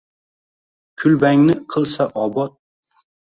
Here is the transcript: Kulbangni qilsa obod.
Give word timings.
Kulbangni 1.03 1.57
qilsa 1.75 2.09
obod. 2.25 2.57